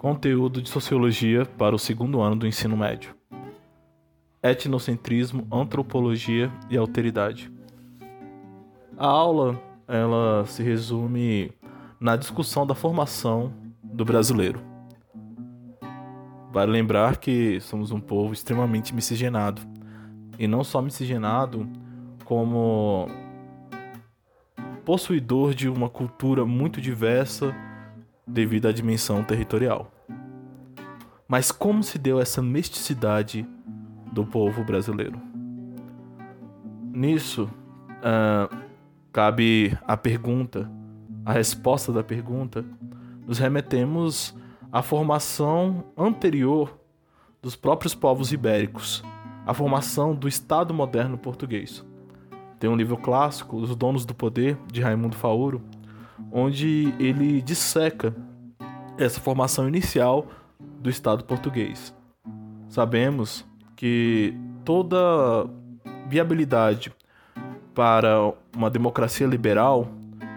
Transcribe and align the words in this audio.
Conteúdo 0.00 0.62
de 0.62 0.70
Sociologia 0.70 1.44
para 1.44 1.76
o 1.76 1.78
segundo 1.78 2.22
ano 2.22 2.34
do 2.34 2.46
ensino 2.46 2.74
médio. 2.74 3.14
Etnocentrismo, 4.42 5.46
Antropologia 5.52 6.50
e 6.70 6.78
Alteridade. 6.78 7.52
A 8.96 9.06
aula 9.06 9.60
ela 9.86 10.46
se 10.46 10.62
resume 10.62 11.52
na 12.00 12.16
discussão 12.16 12.66
da 12.66 12.74
formação 12.74 13.52
do 13.84 14.02
brasileiro. 14.02 14.62
Vale 16.50 16.72
lembrar 16.72 17.18
que 17.18 17.60
somos 17.60 17.90
um 17.90 18.00
povo 18.00 18.32
extremamente 18.32 18.94
miscigenado. 18.94 19.60
E 20.38 20.46
não 20.46 20.64
só 20.64 20.80
miscigenado, 20.80 21.68
como 22.24 23.06
possuidor 24.82 25.52
de 25.52 25.68
uma 25.68 25.90
cultura 25.90 26.46
muito 26.46 26.80
diversa 26.80 27.54
devido 28.30 28.68
à 28.68 28.72
dimensão 28.72 29.22
territorial. 29.22 29.90
Mas 31.26 31.52
como 31.52 31.82
se 31.82 31.98
deu 31.98 32.20
essa 32.20 32.42
misticidade 32.42 33.46
do 34.12 34.24
povo 34.24 34.64
brasileiro? 34.64 35.20
Nisso, 36.92 37.48
uh, 37.98 38.56
cabe 39.12 39.78
a 39.86 39.96
pergunta, 39.96 40.70
a 41.24 41.32
resposta 41.32 41.92
da 41.92 42.02
pergunta, 42.02 42.64
nos 43.26 43.38
remetemos 43.38 44.34
à 44.72 44.82
formação 44.82 45.84
anterior 45.96 46.76
dos 47.40 47.56
próprios 47.56 47.94
povos 47.94 48.32
ibéricos, 48.32 49.04
a 49.46 49.54
formação 49.54 50.14
do 50.14 50.28
Estado 50.28 50.74
moderno 50.74 51.16
português. 51.16 51.84
Tem 52.58 52.68
um 52.68 52.76
livro 52.76 52.96
clássico, 52.96 53.56
Os 53.56 53.74
Donos 53.74 54.04
do 54.04 54.14
Poder, 54.14 54.58
de 54.70 54.82
Raimundo 54.82 55.16
Fauro, 55.16 55.62
onde 56.30 56.94
ele 56.98 57.40
disseca 57.42 58.14
essa 58.98 59.20
formação 59.20 59.66
inicial 59.68 60.26
do 60.80 60.90
Estado 60.90 61.24
português. 61.24 61.94
Sabemos 62.68 63.44
que 63.76 64.34
toda 64.64 65.48
viabilidade 66.06 66.92
para 67.74 68.32
uma 68.54 68.68
democracia 68.68 69.26
liberal, 69.26 69.88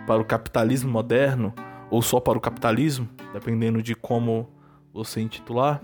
para 0.08 0.22
o 0.22 0.26
capitalismo 0.26 0.92
moderno, 0.92 1.54
ou 1.90 2.02
só 2.02 2.20
para 2.20 2.38
o 2.38 2.42
capitalismo, 2.42 3.08
dependendo 3.34 3.82
de 3.82 3.96
como 3.96 4.50
você 4.94 5.22
intitular, 5.22 5.82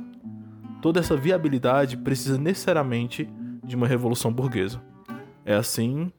toda 0.82 1.00
essa 1.00 1.16
viabilidade 1.16 1.98
precisa 1.98 2.38
necessariamente 2.38 3.30
de 3.64 3.76
uma 3.76 3.88
revolução 3.88 4.32
burguesa. 4.32 4.82
É 5.46 5.56
assim 5.56 6.12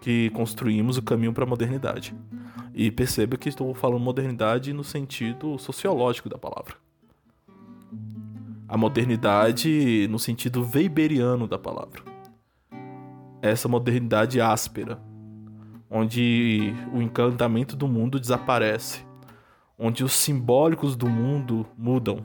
que 0.00 0.30
construímos 0.30 0.96
o 0.98 1.02
caminho 1.02 1.32
para 1.32 1.44
a 1.44 1.46
modernidade. 1.46 2.14
E 2.78 2.90
perceba 2.90 3.38
que 3.38 3.48
estou 3.48 3.72
falando 3.72 4.00
modernidade 4.00 4.70
no 4.74 4.84
sentido 4.84 5.58
sociológico 5.58 6.28
da 6.28 6.36
palavra. 6.36 6.74
A 8.68 8.76
modernidade 8.76 10.06
no 10.10 10.18
sentido 10.18 10.60
weberiano 10.74 11.48
da 11.48 11.58
palavra. 11.58 12.02
Essa 13.40 13.66
modernidade 13.66 14.42
áspera, 14.42 15.00
onde 15.90 16.74
o 16.92 17.00
encantamento 17.00 17.74
do 17.74 17.88
mundo 17.88 18.20
desaparece, 18.20 19.06
onde 19.78 20.04
os 20.04 20.12
simbólicos 20.12 20.94
do 20.94 21.08
mundo 21.08 21.66
mudam, 21.78 22.18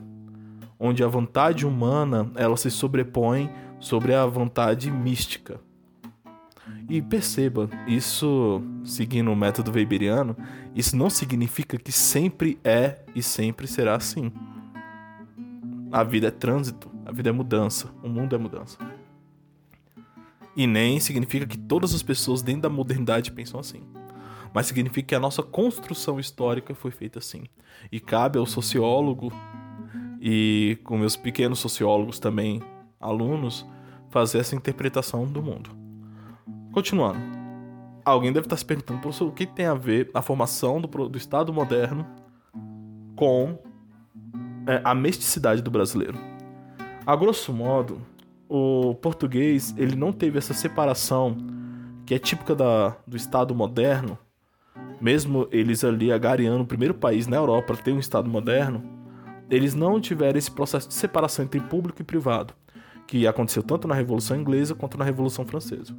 onde 0.78 1.02
a 1.02 1.08
vontade 1.08 1.66
humana 1.66 2.30
ela 2.34 2.58
se 2.58 2.70
sobrepõe 2.70 3.50
sobre 3.80 4.12
a 4.12 4.26
vontade 4.26 4.90
mística. 4.90 5.58
E 6.88 7.00
perceba, 7.02 7.68
isso, 7.86 8.62
seguindo 8.84 9.30
o 9.30 9.36
método 9.36 9.72
weberiano, 9.72 10.36
isso 10.74 10.96
não 10.96 11.10
significa 11.10 11.76
que 11.76 11.90
sempre 11.90 12.58
é 12.62 13.04
e 13.14 13.22
sempre 13.22 13.66
será 13.66 13.96
assim. 13.96 14.32
A 15.90 16.02
vida 16.04 16.28
é 16.28 16.30
trânsito, 16.30 16.90
a 17.04 17.12
vida 17.12 17.30
é 17.30 17.32
mudança, 17.32 17.90
o 18.02 18.08
mundo 18.08 18.34
é 18.34 18.38
mudança. 18.38 18.78
E 20.54 20.66
nem 20.66 21.00
significa 21.00 21.46
que 21.46 21.58
todas 21.58 21.94
as 21.94 22.02
pessoas 22.02 22.42
dentro 22.42 22.62
da 22.62 22.68
modernidade 22.68 23.32
pensam 23.32 23.58
assim. 23.58 23.82
Mas 24.54 24.66
significa 24.66 25.08
que 25.08 25.14
a 25.14 25.20
nossa 25.20 25.42
construção 25.42 26.20
histórica 26.20 26.74
foi 26.74 26.90
feita 26.90 27.18
assim. 27.18 27.44
E 27.90 27.98
cabe 27.98 28.38
ao 28.38 28.46
sociólogo 28.46 29.32
e 30.20 30.78
com 30.84 30.98
meus 30.98 31.16
pequenos 31.16 31.58
sociólogos 31.58 32.18
também, 32.18 32.62
alunos, 33.00 33.66
fazer 34.10 34.38
essa 34.38 34.54
interpretação 34.54 35.24
do 35.26 35.42
mundo. 35.42 35.81
Continuando. 36.72 37.20
Alguém 38.02 38.32
deve 38.32 38.46
estar 38.46 38.56
se 38.56 38.64
perguntando, 38.64 39.00
professor, 39.00 39.28
o 39.28 39.32
que 39.32 39.46
tem 39.46 39.66
a 39.66 39.74
ver 39.74 40.10
a 40.14 40.22
formação 40.22 40.80
do, 40.80 40.88
do 41.08 41.18
Estado 41.18 41.52
moderno 41.52 42.06
com 43.14 43.58
é, 44.66 44.80
a 44.82 44.94
mesticidade 44.94 45.60
do 45.60 45.70
brasileiro? 45.70 46.18
A 47.06 47.14
grosso 47.14 47.52
modo, 47.52 48.00
o 48.48 48.94
português 48.94 49.74
ele 49.76 49.94
não 49.94 50.12
teve 50.12 50.38
essa 50.38 50.54
separação 50.54 51.36
que 52.06 52.14
é 52.14 52.18
típica 52.18 52.54
da, 52.54 52.96
do 53.06 53.18
Estado 53.18 53.54
moderno, 53.54 54.18
mesmo 54.98 55.46
eles 55.52 55.84
ali 55.84 56.10
agariando 56.10 56.62
o 56.62 56.66
primeiro 56.66 56.94
país 56.94 57.26
na 57.26 57.36
Europa 57.36 57.74
a 57.74 57.76
ter 57.76 57.92
um 57.92 57.98
Estado 57.98 58.30
moderno, 58.30 58.82
eles 59.50 59.74
não 59.74 60.00
tiveram 60.00 60.38
esse 60.38 60.50
processo 60.50 60.88
de 60.88 60.94
separação 60.94 61.44
entre 61.44 61.60
público 61.60 62.00
e 62.00 62.04
privado, 62.04 62.54
que 63.06 63.26
aconteceu 63.26 63.62
tanto 63.62 63.86
na 63.86 63.94
Revolução 63.94 64.36
Inglesa 64.38 64.74
quanto 64.74 64.96
na 64.96 65.04
Revolução 65.04 65.44
Francesa. 65.44 65.94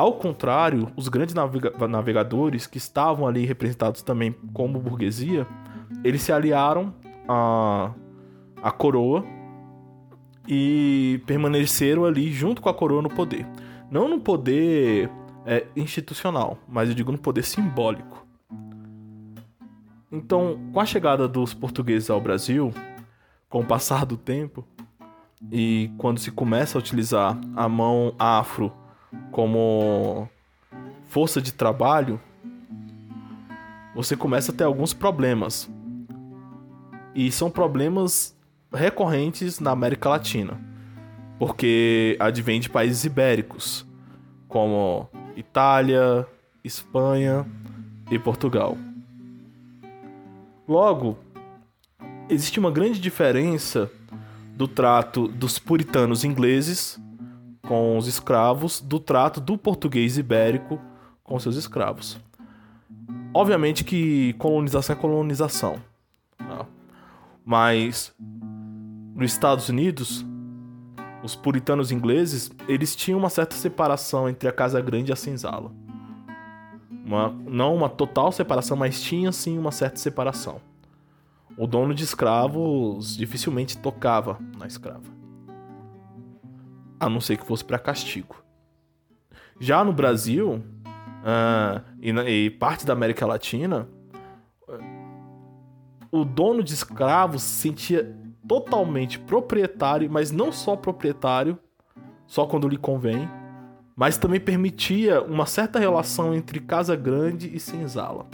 Ao 0.00 0.14
contrário, 0.14 0.90
os 0.96 1.08
grandes 1.08 1.34
navega 1.34 1.86
navegadores, 1.86 2.66
que 2.66 2.78
estavam 2.78 3.26
ali 3.26 3.44
representados 3.44 4.00
também 4.00 4.34
como 4.54 4.80
burguesia, 4.80 5.46
eles 6.02 6.22
se 6.22 6.32
aliaram 6.32 6.94
à, 7.28 7.92
à 8.62 8.70
coroa 8.70 9.22
e 10.48 11.20
permaneceram 11.26 12.06
ali 12.06 12.32
junto 12.32 12.62
com 12.62 12.70
a 12.70 12.72
coroa 12.72 13.02
no 13.02 13.10
poder. 13.10 13.46
Não 13.90 14.08
no 14.08 14.18
poder 14.18 15.10
é, 15.44 15.66
institucional, 15.76 16.56
mas 16.66 16.88
eu 16.88 16.94
digo 16.94 17.12
no 17.12 17.18
poder 17.18 17.42
simbólico. 17.42 18.26
Então, 20.10 20.58
com 20.72 20.80
a 20.80 20.86
chegada 20.86 21.28
dos 21.28 21.52
portugueses 21.52 22.08
ao 22.08 22.22
Brasil, 22.22 22.72
com 23.50 23.60
o 23.60 23.66
passar 23.66 24.06
do 24.06 24.16
tempo, 24.16 24.66
e 25.52 25.90
quando 25.98 26.18
se 26.18 26.30
começa 26.30 26.78
a 26.78 26.80
utilizar 26.80 27.38
a 27.54 27.68
mão 27.68 28.14
afro 28.18 28.72
como 29.30 30.28
força 31.08 31.40
de 31.40 31.52
trabalho, 31.52 32.20
você 33.94 34.16
começa 34.16 34.52
a 34.52 34.54
ter 34.54 34.64
alguns 34.64 34.92
problemas. 34.92 35.68
E 37.14 37.30
são 37.32 37.50
problemas 37.50 38.36
recorrentes 38.72 39.58
na 39.58 39.72
América 39.72 40.08
Latina, 40.08 40.60
porque 41.38 42.16
advém 42.20 42.60
de 42.60 42.70
países 42.70 43.04
ibéricos, 43.04 43.86
como 44.46 45.08
Itália, 45.36 46.26
Espanha 46.62 47.44
e 48.10 48.18
Portugal. 48.18 48.78
Logo, 50.68 51.18
existe 52.28 52.60
uma 52.60 52.70
grande 52.70 53.00
diferença 53.00 53.90
do 54.54 54.68
trato 54.68 55.26
dos 55.26 55.58
puritanos 55.58 56.22
ingleses 56.22 57.00
com 57.62 57.96
os 57.96 58.06
escravos 58.06 58.80
do 58.80 58.98
trato 58.98 59.40
do 59.40 59.56
português 59.56 60.18
ibérico 60.18 60.80
com 61.22 61.38
seus 61.38 61.56
escravos. 61.56 62.18
Obviamente 63.32 63.84
que 63.84 64.32
colonização 64.34 64.96
é 64.96 64.98
colonização, 64.98 65.80
tá? 66.36 66.66
mas 67.44 68.12
nos 69.14 69.32
Estados 69.32 69.68
Unidos, 69.68 70.26
os 71.22 71.36
puritanos 71.36 71.92
ingleses 71.92 72.50
eles 72.66 72.96
tinham 72.96 73.18
uma 73.18 73.30
certa 73.30 73.54
separação 73.54 74.28
entre 74.28 74.48
a 74.48 74.52
casa 74.52 74.80
grande 74.80 75.10
e 75.10 75.12
a 75.12 75.16
senzala. 75.16 75.70
Uma, 77.04 77.28
não 77.28 77.74
uma 77.74 77.88
total 77.88 78.32
separação, 78.32 78.76
mas 78.76 79.00
tinha 79.00 79.30
sim 79.32 79.58
uma 79.58 79.72
certa 79.72 79.98
separação. 79.98 80.60
O 81.56 81.66
dono 81.66 81.94
de 81.94 82.04
escravos 82.04 83.16
dificilmente 83.16 83.76
tocava 83.78 84.38
na 84.56 84.66
escrava 84.66 85.19
a 87.00 87.08
não 87.08 87.20
ser 87.20 87.38
que 87.38 87.46
fosse 87.46 87.64
para 87.64 87.78
castigo. 87.78 88.44
Já 89.58 89.82
no 89.82 89.92
Brasil 89.92 90.62
uh, 91.24 91.82
e, 92.00 92.10
e, 92.10 92.50
parte 92.50 92.86
da 92.86 92.92
América 92.92 93.26
Latina, 93.26 93.88
o 96.12 96.24
dono 96.24 96.62
de 96.62 96.74
escravos 96.74 97.42
se 97.42 97.68
sentia 97.68 98.16
totalmente 98.46 99.18
proprietário, 99.18 100.10
mas 100.10 100.30
não 100.30 100.52
só 100.52 100.76
proprietário, 100.76 101.58
só 102.26 102.46
quando 102.46 102.68
lhe 102.68 102.76
convém, 102.76 103.28
mas 103.94 104.18
também 104.18 104.40
permitia 104.40 105.22
uma 105.22 105.46
certa 105.46 105.78
relação 105.78 106.34
entre 106.34 106.58
casa 106.60 106.96
grande 106.96 107.54
e 107.54 107.60
senzala, 107.60 108.26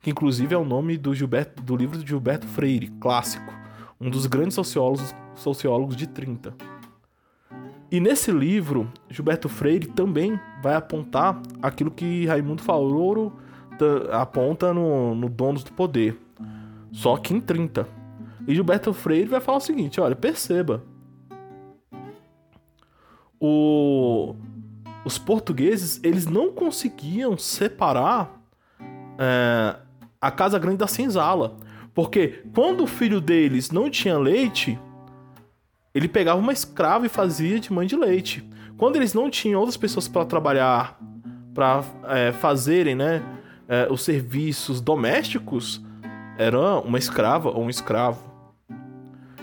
que 0.00 0.10
inclusive 0.10 0.54
é 0.54 0.58
o 0.58 0.64
nome 0.64 0.96
do, 0.98 1.14
Gilberto, 1.14 1.62
do 1.62 1.76
livro 1.76 1.98
de 1.98 2.06
Gilberto 2.06 2.46
Freire, 2.46 2.88
clássico, 3.00 3.52
um 4.00 4.10
dos 4.10 4.26
grandes 4.26 4.54
sociólogos, 4.54 5.14
sociólogos 5.34 5.96
de 5.96 6.06
30. 6.06 6.71
E 7.92 8.00
nesse 8.00 8.32
livro, 8.32 8.90
Gilberto 9.10 9.50
Freire 9.50 9.86
também 9.86 10.40
vai 10.62 10.74
apontar 10.74 11.42
aquilo 11.60 11.90
que 11.90 12.24
Raimundo 12.24 12.62
Fauro 12.62 13.34
aponta 14.10 14.72
no, 14.72 15.14
no 15.14 15.28
Donos 15.28 15.62
do 15.62 15.72
Poder, 15.72 16.16
só 16.90 17.18
que 17.18 17.34
em 17.34 17.40
30. 17.40 17.86
E 18.48 18.54
Gilberto 18.54 18.94
Freire 18.94 19.28
vai 19.28 19.42
falar 19.42 19.58
o 19.58 19.60
seguinte: 19.60 20.00
olha, 20.00 20.16
perceba. 20.16 20.82
O, 23.38 24.36
os 25.04 25.18
portugueses 25.18 26.00
eles 26.02 26.24
não 26.26 26.50
conseguiam 26.50 27.36
separar 27.36 28.42
é, 29.18 29.76
a 30.18 30.30
Casa 30.30 30.58
Grande 30.58 30.78
da 30.78 30.86
Senzala. 30.86 31.58
Porque 31.92 32.42
quando 32.54 32.84
o 32.84 32.86
filho 32.86 33.20
deles 33.20 33.70
não 33.70 33.90
tinha 33.90 34.16
leite, 34.16 34.78
ele 35.94 36.08
pegava 36.08 36.40
uma 36.40 36.52
escrava 36.52 37.06
e 37.06 37.08
fazia 37.08 37.60
de 37.60 37.72
mãe 37.72 37.86
de 37.86 37.96
leite. 37.96 38.48
Quando 38.76 38.96
eles 38.96 39.14
não 39.14 39.28
tinham 39.30 39.60
outras 39.60 39.76
pessoas 39.76 40.08
para 40.08 40.24
trabalhar, 40.24 40.98
para 41.54 41.84
é, 42.08 42.32
fazerem 42.32 42.94
né, 42.94 43.22
é, 43.68 43.86
os 43.90 44.02
serviços 44.02 44.80
domésticos, 44.80 45.84
era 46.38 46.78
uma 46.80 46.98
escrava 46.98 47.50
ou 47.50 47.64
um 47.64 47.70
escravo. 47.70 48.32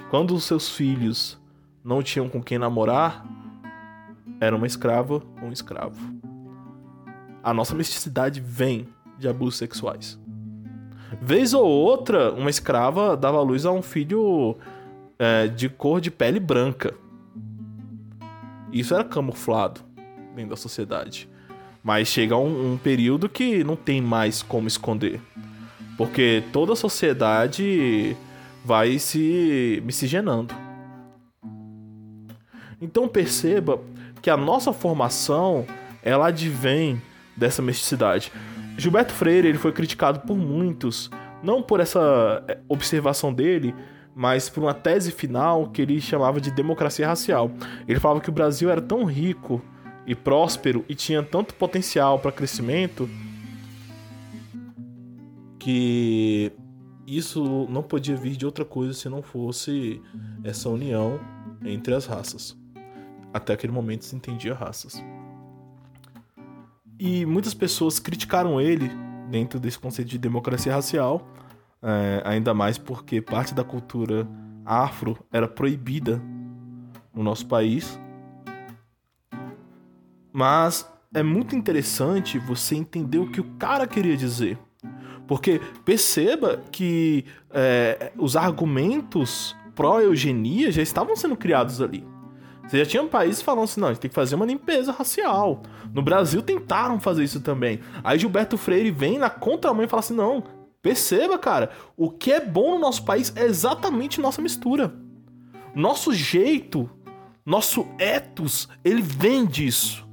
Quando 0.10 0.34
os 0.34 0.44
seus 0.44 0.70
filhos 0.70 1.40
não 1.84 2.02
tinham 2.02 2.28
com 2.28 2.42
quem 2.42 2.58
namorar, 2.58 3.24
era 4.42 4.56
uma 4.56 4.66
escrava 4.66 5.22
ou 5.42 5.48
um 5.48 5.52
escravo. 5.52 6.00
A 7.44 7.54
nossa 7.54 7.76
misticidade 7.76 8.42
vem 8.42 8.88
de 9.18 9.28
abusos 9.28 9.58
sexuais. 9.58 10.20
Vez 11.22 11.54
ou 11.54 11.66
outra, 11.66 12.32
uma 12.32 12.50
escrava 12.50 13.16
dava 13.16 13.42
luz 13.42 13.66
a 13.66 13.72
um 13.72 13.82
filho 13.82 14.58
é, 15.20 15.48
de 15.48 15.68
cor 15.68 16.00
de 16.00 16.10
pele 16.10 16.40
branca. 16.40 16.96
Isso 18.72 18.96
era 18.96 19.04
camuflado 19.04 19.82
dentro 20.36 20.52
da 20.52 20.56
sociedade. 20.56 21.30
Mas 21.84 22.08
chega 22.08 22.38
um, 22.38 22.74
um 22.74 22.78
período 22.78 23.28
que 23.28 23.64
não 23.64 23.76
tem 23.76 24.02
mais 24.02 24.42
como 24.42 24.68
esconder. 24.68 25.22
Porque 25.98 26.44
toda 26.54 26.74
a 26.74 26.76
sociedade 26.76 28.16
vai 28.64 28.98
se 28.98 29.82
miscigenando. 29.86 30.56
Então 32.82 33.08
perceba 33.08 33.80
que 34.22 34.30
a 34.30 34.38
nossa 34.38 34.72
formação 34.72 35.66
ela 36.02 36.28
advém 36.28 37.02
dessa 37.36 37.62
mesticidade. 37.62 38.32
Gilberto 38.78 39.14
Freire 39.14 39.48
ele 39.48 39.58
foi 39.58 39.72
criticado 39.74 40.22
por 40.22 40.38
muitos, 40.38 41.10
não 41.44 41.62
por 41.62 41.80
essa 41.80 42.44
é, 42.48 42.58
observação 42.68 43.34
dele, 43.34 43.76
mas 44.20 44.50
por 44.50 44.62
uma 44.62 44.74
tese 44.74 45.14
final 45.14 45.70
que 45.70 45.82
ele 45.82 46.02
chamava 46.02 46.42
de 46.42 46.52
democracia 46.52 47.08
racial. 47.08 47.50
Ele 47.88 48.02
falava 48.02 48.20
que 48.20 48.28
o 48.28 48.34
Brasil 48.34 48.70
era 48.70 48.82
tão 48.82 49.06
rico 49.06 49.62
e 50.06 50.14
próspero 50.14 50.84
e 50.90 50.94
tinha 50.94 51.24
tanto 51.24 51.54
potencial 51.54 52.20
para 52.20 52.30
crescimento 52.30 53.10
que 55.58 56.52
isso 57.08 57.66
não 57.70 57.82
podia 57.82 58.18
vir 58.18 58.36
de 58.36 58.46
outra 58.46 58.66
coisa 58.66 58.92
se 58.92 59.08
não 59.08 59.22
fosse 59.22 60.02
essa 60.44 60.68
união 60.68 61.18
entre 61.64 61.94
as 61.96 62.06
raças. 62.06 62.58
Até 63.34 63.54
aquele 63.54 63.72
momento 63.72 64.04
se 64.04 64.18
entendia 64.18 64.54
raças. 64.54 65.02
E 67.00 67.26
muitas 67.26 67.54
pessoas 67.54 68.00
criticaram 68.00 68.60
ele 68.60 68.92
dentro 69.32 69.62
desse 69.62 69.80
conceito 69.80 70.10
de 70.10 70.18
democracia 70.18 70.74
racial, 70.74 71.26
é, 71.82 72.22
ainda 72.26 72.54
mais 72.54 72.78
porque 72.78 73.22
parte 73.22 73.54
da 73.54 73.64
cultura 73.64 74.28
afro 74.66 75.18
era 75.32 75.48
proibida 75.48 76.22
no 77.14 77.24
nosso 77.24 77.46
país. 77.48 78.00
Mas 80.32 80.88
é 81.14 81.24
muito 81.24 81.56
interessante 81.56 82.38
você 82.38 82.76
entender 82.76 83.18
o 83.18 83.32
que 83.32 83.42
o 83.42 83.56
cara 83.58 83.88
queria 83.88 84.16
dizer. 84.16 84.58
Porque 85.28 85.62
perceba 85.86 86.62
que 86.72 87.26
é, 87.52 88.12
os 88.18 88.36
argumentos 88.36 89.56
pró-eugenia 89.76 90.72
já 90.72 90.82
estavam 90.82 91.16
sendo 91.16 91.36
criados 91.36 91.82
ali. 91.82 92.06
Você 92.68 92.80
já 92.80 92.86
tinha 92.86 93.04
países 93.06 93.42
falando 93.42 93.64
assim, 93.64 93.82
não, 93.82 93.88
a 93.88 93.94
gente 93.94 94.02
tem 94.02 94.10
que 94.10 94.16
fazer 94.16 94.36
uma 94.36 94.46
limpeza 94.46 94.92
racial. 94.92 95.64
No 95.92 96.04
Brasil 96.04 96.42
tentaram 96.42 97.00
fazer 97.00 97.24
isso 97.24 97.42
também. 97.42 97.80
Aí 98.04 98.20
Gilberto 98.20 98.58
Freire 98.58 98.92
vem 98.92 99.18
na 99.18 99.30
contramão 99.30 99.84
e 99.84 99.88
fala 99.88 100.02
assim, 100.02 100.14
não, 100.14 100.44
perceba, 100.82 101.38
cara, 101.38 101.72
o 101.96 102.10
que 102.10 102.32
é 102.32 102.40
bom 102.40 102.76
no 102.76 102.80
nosso 102.80 103.04
país 103.04 103.34
é 103.36 103.46
exatamente 103.46 104.22
nossa 104.22 104.42
mistura. 104.42 104.94
Nosso 105.76 106.14
jeito, 106.14 106.90
nosso 107.46 107.88
ethos, 107.98 108.68
ele 108.84 109.02
vem 109.02 109.46
disso. 109.46 110.08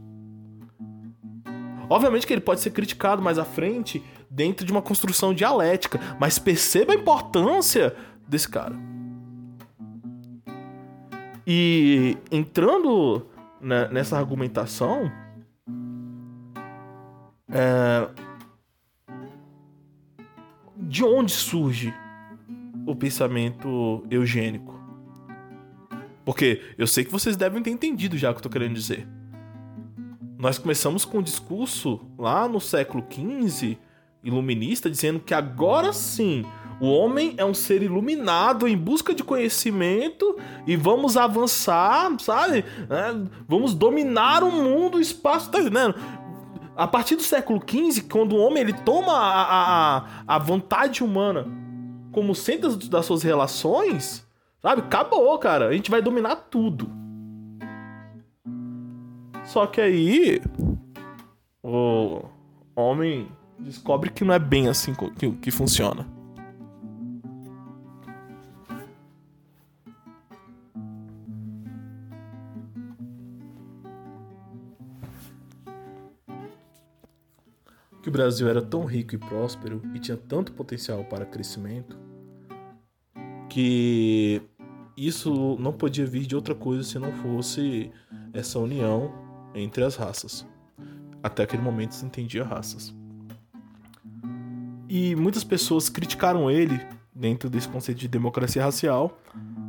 Obviamente 1.89 2.27
que 2.27 2.33
ele 2.33 2.41
pode 2.41 2.61
ser 2.61 2.71
criticado 2.71 3.23
mais 3.23 3.39
à 3.39 3.45
frente 3.45 4.03
dentro 4.29 4.67
de 4.67 4.73
uma 4.73 4.83
construção 4.83 5.33
dialética, 5.33 6.01
mas 6.19 6.39
perceba 6.39 6.93
a 6.93 6.97
importância 6.97 7.95
desse 8.29 8.49
cara. 8.49 8.75
E 11.47 12.19
entrando 12.31 13.27
nessa 13.93 14.19
argumentação, 14.19 15.11
é, 17.49 18.09
de 20.87 21.05
onde 21.05 21.33
surge 21.33 21.93
o 22.87 22.95
pensamento 22.95 24.05
eugênico? 24.11 24.75
Porque 26.25 26.63
eu 26.79 26.87
sei 26.87 27.05
que 27.05 27.13
vocês 27.13 27.37
devem 27.37 27.63
ter 27.63 27.71
entendido 27.71 28.17
já 28.17 28.31
o 28.31 28.35
que 28.35 28.39
eu 28.39 28.43
tô 28.43 28.51
querendo 28.51 28.75
dizer. 28.75 29.07
Nós 30.39 30.59
começamos 30.59 31.05
com 31.05 31.19
um 31.19 31.23
discurso 31.23 32.01
lá 32.19 32.49
no 32.49 32.61
século 32.61 33.05
XV, 33.11 33.79
iluminista, 34.23 34.91
dizendo 34.91 35.21
que 35.21 35.33
agora 35.33 35.93
sim 35.93 36.45
o 36.81 36.89
homem 36.89 37.35
é 37.39 37.45
um 37.45 37.55
ser 37.55 37.83
iluminado 37.83 38.69
em 38.69 38.77
busca 38.77 39.15
de 39.15 39.25
conhecimento 39.25 40.37
e 40.67 40.77
vamos 40.77 41.17
avançar, 41.17 42.11
sabe? 42.21 42.65
É, 42.91 43.29
vamos 43.49 43.73
dominar 43.73 44.43
o 44.43 44.51
mundo, 44.51 44.99
o 44.99 45.01
espaço, 45.01 45.51
tá 45.51 45.61
entendendo? 45.61 45.95
A 46.77 46.87
partir 46.87 47.17
do 47.17 47.23
século 47.23 47.61
XV, 47.61 48.03
quando 48.03 48.37
o 48.37 48.39
homem 48.39 48.63
ele 48.63 48.73
toma 48.73 49.13
a, 49.13 49.97
a, 49.97 50.07
a 50.27 50.39
vontade 50.39 51.03
humana 51.03 51.47
como 52.13 52.35
centro 52.35 52.77
das 52.77 53.07
suas 53.07 53.23
relações, 53.23 54.27
sabe? 54.61 54.83
Acabou, 54.83 55.39
cara. 55.39 55.69
A 55.69 55.73
gente 55.73 55.91
vai 55.91 56.03
dominar 56.03 56.37
tudo. 56.51 56.91
Só 59.45 59.67
que 59.67 59.81
aí 59.81 60.43
o 61.63 62.23
homem 62.75 63.29
descobre 63.59 64.11
que 64.11 64.25
não 64.25 64.35
é 64.35 64.39
bem 64.39 64.69
assim 64.69 64.93
que, 65.19 65.31
que 65.33 65.51
funciona. 65.51 66.16
Que 78.07 78.11
o 78.11 78.13
Brasil 78.13 78.49
era 78.49 78.63
tão 78.63 78.85
rico 78.85 79.17
e 79.17 79.19
próspero 79.19 79.83
e 79.93 79.99
tinha 79.99 80.17
tanto 80.17 80.53
potencial 80.53 81.03
para 81.03 81.27
crescimento 81.27 81.99
que 83.49 84.41
isso 84.97 85.57
não 85.59 85.73
podia 85.73 86.07
vir 86.07 86.25
de 86.25 86.37
outra 86.37 86.55
coisa 86.55 86.85
se 86.85 87.01
não 87.01 87.11
fosse 87.15 87.91
essa 88.33 88.61
união 88.61 89.13
entre 89.57 89.83
as 89.83 89.97
raças. 89.97 90.47
Até 91.21 91.43
aquele 91.43 91.63
momento 91.63 91.97
se 91.97 92.07
entendia 92.07 92.45
raças. 92.45 92.95
E 94.89 95.17
muitas 95.17 95.43
pessoas 95.43 95.89
criticaram 95.89 96.49
ele 96.49 96.81
dentro 97.13 97.51
desse 97.51 97.69
conceito 97.69 97.99
de 97.99 98.07
democracia 98.07 98.63
racial, 98.63 99.19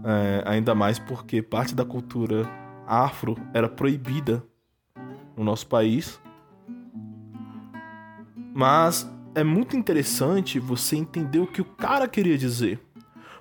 é, 0.05 0.43
ainda 0.45 0.75
mais 0.75 0.99
porque 0.99 1.41
parte 1.41 1.73
da 1.73 1.83
cultura 1.83 2.47
afro 2.85 3.35
era 3.51 3.67
proibida 3.67 4.43
no 5.35 5.43
nosso 5.43 5.65
país 5.65 6.19
mas 8.57 9.07
é 9.35 9.43
muito 9.43 9.77
interessante 9.77 10.57
você 10.57 10.95
entender 10.95 11.37
o 11.37 11.45
que 11.45 11.61
o 11.61 11.65
cara 11.65 12.07
queria 12.07 12.35
dizer. 12.35 12.79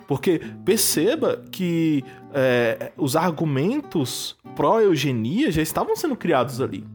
Porque 0.07 0.43
perceba 0.63 1.43
que 1.51 2.05
é, 2.35 2.93
os 2.99 3.17
argumentos 3.17 4.37
pró-eugenia 4.55 5.51
já 5.51 5.63
estavam 5.63 5.97
sendo 5.97 6.17
criados 6.17 6.61
ali. 6.61 6.87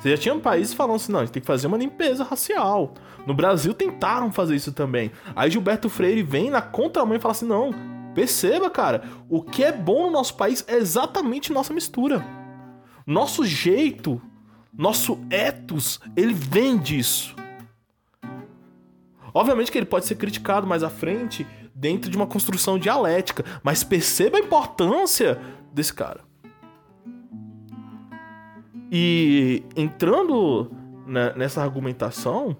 Você 0.00 0.12
já 0.12 0.16
tinha 0.16 0.34
países 0.36 0.72
falando 0.72 0.96
assim, 0.96 1.12
não, 1.12 1.20
a 1.20 1.24
gente 1.26 1.34
tem 1.34 1.42
que 1.42 1.46
fazer 1.46 1.66
uma 1.66 1.76
limpeza 1.76 2.24
racial. 2.24 2.94
No 3.26 3.34
Brasil 3.34 3.74
tentaram 3.74 4.32
fazer 4.32 4.56
isso 4.56 4.72
também. 4.72 5.12
Aí 5.36 5.50
Gilberto 5.50 5.90
Freire 5.90 6.22
vem 6.22 6.48
na 6.48 6.62
contramão 6.62 7.18
e 7.18 7.20
fala 7.20 7.32
assim, 7.32 7.46
não, 7.46 7.70
perceba, 8.14 8.70
cara, 8.70 9.02
o 9.28 9.42
que 9.42 9.62
é 9.62 9.72
bom 9.72 10.06
no 10.06 10.12
nosso 10.12 10.38
país 10.38 10.64
é 10.66 10.76
exatamente 10.76 11.52
nossa 11.52 11.74
mistura. 11.74 12.24
Nosso 13.06 13.44
jeito, 13.44 14.22
nosso 14.72 15.18
ethos, 15.28 16.00
ele 16.16 16.32
vem 16.32 16.78
disso. 16.78 17.36
Obviamente 19.34 19.70
que 19.70 19.78
ele 19.78 19.86
pode 19.86 20.06
ser 20.06 20.14
criticado 20.16 20.66
mais 20.66 20.82
à 20.82 20.88
frente 20.90 21.46
dentro 21.74 22.10
de 22.10 22.16
uma 22.16 22.26
construção 22.26 22.78
dialética, 22.78 23.44
mas 23.62 23.84
perceba 23.84 24.36
a 24.36 24.40
importância 24.40 25.40
desse 25.72 25.92
cara. 25.92 26.20
E 28.90 29.62
entrando 29.76 30.70
nessa 31.36 31.62
argumentação, 31.62 32.56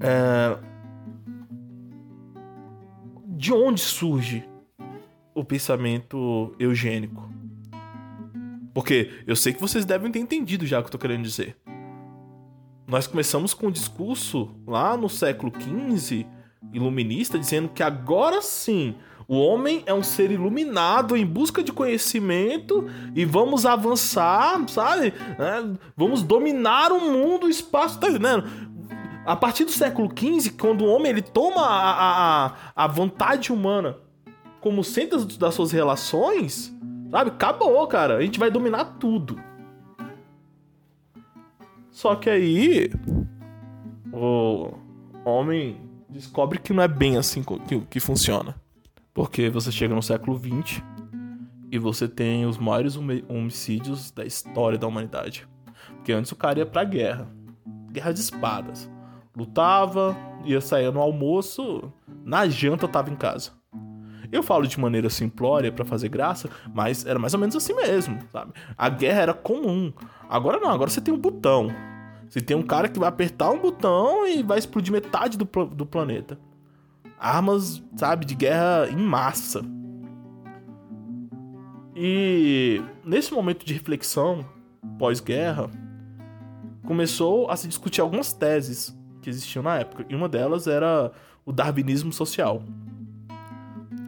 é, 0.00 0.58
de 3.26 3.52
onde 3.52 3.80
surge 3.80 4.48
o 5.34 5.44
pensamento 5.44 6.54
eugênico? 6.58 7.30
Porque 8.74 9.10
eu 9.26 9.36
sei 9.36 9.52
que 9.52 9.60
vocês 9.60 9.84
devem 9.84 10.10
ter 10.10 10.18
entendido 10.18 10.66
já 10.66 10.78
o 10.78 10.82
que 10.82 10.86
eu 10.86 10.92
tô 10.92 10.98
querendo 10.98 11.22
dizer. 11.22 11.56
Nós 12.92 13.06
começamos 13.06 13.54
com 13.54 13.68
um 13.68 13.70
discurso 13.70 14.50
lá 14.66 14.98
no 14.98 15.08
século 15.08 15.50
XV, 15.50 16.26
iluminista, 16.74 17.38
dizendo 17.38 17.70
que 17.70 17.82
agora 17.82 18.42
sim 18.42 18.94
o 19.26 19.38
homem 19.38 19.82
é 19.86 19.94
um 19.94 20.02
ser 20.02 20.30
iluminado 20.30 21.16
em 21.16 21.24
busca 21.24 21.62
de 21.62 21.72
conhecimento 21.72 22.86
e 23.14 23.24
vamos 23.24 23.64
avançar, 23.64 24.62
sabe? 24.68 25.14
É, 25.38 25.64
vamos 25.96 26.22
dominar 26.22 26.92
o 26.92 27.00
mundo, 27.00 27.46
o 27.46 27.48
espaço, 27.48 27.98
tá 27.98 28.10
entendendo? 28.10 28.44
A 29.24 29.36
partir 29.36 29.64
do 29.64 29.72
século 29.72 30.10
XV, 30.14 30.50
quando 30.60 30.84
o 30.84 30.88
homem 30.88 31.12
ele 31.12 31.22
toma 31.22 31.62
a, 31.62 32.44
a, 32.44 32.52
a 32.76 32.86
vontade 32.86 33.50
humana 33.50 33.96
como 34.60 34.84
centro 34.84 35.24
das 35.38 35.54
suas 35.54 35.72
relações, 35.72 36.70
sabe? 37.10 37.30
Acabou, 37.30 37.86
cara. 37.86 38.18
A 38.18 38.20
gente 38.20 38.38
vai 38.38 38.50
dominar 38.50 38.84
tudo. 39.00 39.40
Só 41.92 42.16
que 42.16 42.30
aí 42.30 42.90
o 44.10 44.72
homem 45.26 45.78
descobre 46.08 46.58
que 46.58 46.72
não 46.72 46.82
é 46.82 46.88
bem 46.88 47.18
assim 47.18 47.42
que, 47.42 47.80
que 47.82 48.00
funciona. 48.00 48.56
Porque 49.14 49.50
você 49.50 49.70
chega 49.70 49.94
no 49.94 50.02
século 50.02 50.38
XX 50.38 50.82
e 51.70 51.78
você 51.78 52.08
tem 52.08 52.46
os 52.46 52.56
maiores 52.56 52.96
homicídios 52.96 54.10
da 54.10 54.24
história 54.24 54.78
da 54.78 54.86
humanidade. 54.86 55.46
Porque 55.96 56.12
antes 56.12 56.32
o 56.32 56.36
cara 56.36 56.60
ia 56.60 56.66
pra 56.66 56.82
guerra. 56.82 57.30
Guerra 57.92 58.12
de 58.12 58.20
espadas. 58.20 58.90
Lutava, 59.36 60.16
ia 60.44 60.60
sair 60.60 60.90
no 60.90 61.00
almoço, 61.00 61.92
na 62.24 62.48
janta 62.48 62.88
tava 62.88 63.10
em 63.10 63.16
casa. 63.16 63.52
Eu 64.32 64.42
falo 64.42 64.66
de 64.66 64.80
maneira 64.80 65.10
simplória 65.10 65.70
para 65.70 65.84
fazer 65.84 66.08
graça, 66.08 66.48
mas 66.74 67.04
era 67.04 67.18
mais 67.18 67.34
ou 67.34 67.40
menos 67.40 67.54
assim 67.54 67.74
mesmo, 67.74 68.18
sabe? 68.32 68.52
A 68.78 68.88
guerra 68.88 69.20
era 69.20 69.34
comum. 69.34 69.92
Agora 70.26 70.58
não, 70.58 70.70
agora 70.70 70.88
você 70.88 71.02
tem 71.02 71.12
um 71.12 71.18
botão. 71.18 71.68
Você 72.30 72.40
tem 72.40 72.56
um 72.56 72.62
cara 72.62 72.88
que 72.88 72.98
vai 72.98 73.10
apertar 73.10 73.50
um 73.50 73.58
botão 73.58 74.26
e 74.26 74.42
vai 74.42 74.58
explodir 74.58 74.90
metade 74.90 75.36
do, 75.36 75.44
do 75.44 75.84
planeta. 75.84 76.40
Armas, 77.20 77.82
sabe, 77.94 78.24
de 78.24 78.34
guerra 78.34 78.88
em 78.90 78.96
massa. 78.96 79.62
E 81.94 82.82
nesse 83.04 83.34
momento 83.34 83.66
de 83.66 83.74
reflexão 83.74 84.46
pós-guerra, 84.98 85.70
começou 86.86 87.50
a 87.50 87.56
se 87.56 87.68
discutir 87.68 88.00
algumas 88.00 88.32
teses 88.32 88.98
que 89.20 89.28
existiam 89.28 89.62
na 89.62 89.78
época. 89.78 90.06
E 90.08 90.14
uma 90.14 90.28
delas 90.28 90.66
era 90.66 91.12
o 91.44 91.52
darwinismo 91.52 92.14
social. 92.14 92.62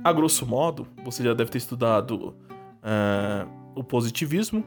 A 0.04 0.12
grosso 0.12 0.44
modo, 0.44 0.86
você 1.02 1.24
já 1.24 1.32
deve 1.32 1.50
ter 1.50 1.56
estudado 1.56 2.36
é, 2.82 3.46
o 3.74 3.82
positivismo, 3.82 4.62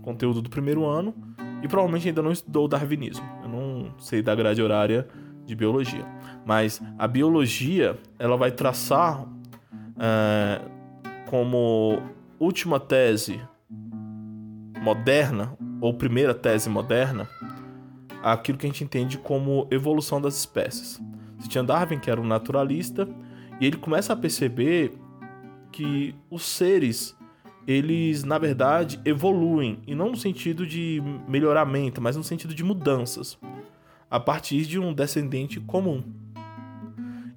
conteúdo 0.00 0.40
do 0.40 0.48
primeiro 0.48 0.86
ano, 0.86 1.14
e 1.62 1.68
provavelmente 1.68 2.08
ainda 2.08 2.22
não 2.22 2.32
estudou 2.32 2.64
o 2.64 2.68
darwinismo. 2.68 3.22
Eu 3.42 3.50
não 3.50 3.94
sei 3.98 4.22
da 4.22 4.34
grade 4.34 4.62
horária 4.62 5.06
de 5.44 5.54
biologia. 5.54 6.06
Mas 6.46 6.80
a 6.98 7.06
biologia, 7.06 7.98
ela 8.18 8.34
vai 8.38 8.50
traçar 8.50 9.26
é, 9.98 10.62
como 11.28 12.00
última 12.38 12.80
tese 12.80 13.38
moderna, 14.80 15.54
ou 15.82 15.92
primeira 15.92 16.32
tese 16.32 16.70
moderna, 16.70 17.28
aquilo 18.22 18.56
que 18.56 18.64
a 18.64 18.70
gente 18.70 18.84
entende 18.84 19.18
como 19.18 19.68
evolução 19.70 20.18
das 20.18 20.38
espécies. 20.38 20.98
Você 21.38 21.46
tinha 21.46 21.62
Darwin, 21.62 21.98
que 21.98 22.10
era 22.10 22.18
um 22.18 22.26
naturalista, 22.26 23.06
e 23.60 23.66
ele 23.66 23.76
começa 23.76 24.12
a 24.12 24.16
perceber 24.16 24.96
que 25.70 26.14
os 26.30 26.42
seres 26.42 27.16
eles 27.66 28.24
na 28.24 28.38
verdade 28.38 29.00
evoluem 29.04 29.80
e 29.86 29.94
não 29.94 30.10
no 30.10 30.16
sentido 30.16 30.66
de 30.66 31.00
melhoramento, 31.28 32.00
mas 32.00 32.16
no 32.16 32.24
sentido 32.24 32.54
de 32.54 32.64
mudanças 32.64 33.38
a 34.10 34.18
partir 34.18 34.66
de 34.66 34.78
um 34.78 34.92
descendente 34.92 35.60
comum 35.60 36.02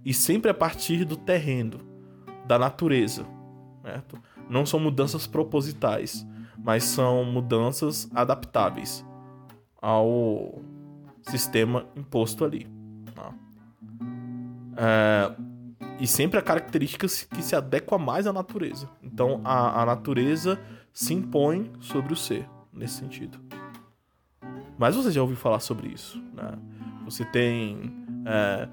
e 0.03 0.13
sempre 0.13 0.49
a 0.49 0.53
partir 0.53 1.05
do 1.05 1.15
terreno, 1.15 1.79
da 2.45 2.57
natureza, 2.57 3.25
certo? 3.83 4.19
Não 4.49 4.65
são 4.65 4.79
mudanças 4.79 5.27
propositais, 5.27 6.27
mas 6.57 6.83
são 6.83 7.23
mudanças 7.23 8.09
adaptáveis 8.13 9.05
ao 9.81 10.61
sistema 11.21 11.85
imposto 11.95 12.43
ali. 12.43 12.67
Tá? 13.13 13.33
É, 14.77 15.35
e 16.03 16.07
sempre 16.07 16.37
a 16.37 16.41
característica 16.41 17.07
que 17.07 17.41
se 17.41 17.55
adequa 17.55 17.97
mais 17.97 18.27
à 18.27 18.33
natureza. 18.33 18.89
Então 19.01 19.39
a, 19.41 19.83
a 19.83 19.85
natureza 19.85 20.59
se 20.91 21.13
impõe 21.13 21.71
sobre 21.79 22.11
o 22.11 22.15
ser, 22.15 22.45
nesse 22.73 22.95
sentido. 22.95 23.39
Mas 24.77 24.97
você 24.97 25.11
já 25.11 25.21
ouviu 25.21 25.37
falar 25.37 25.61
sobre 25.61 25.87
isso, 25.87 26.21
né? 26.33 26.59
Você 27.05 27.23
tem 27.23 28.05
é, 28.25 28.67